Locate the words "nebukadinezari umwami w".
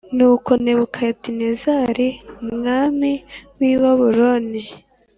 0.63-3.59